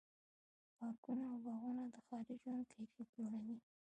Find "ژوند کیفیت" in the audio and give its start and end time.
2.43-3.09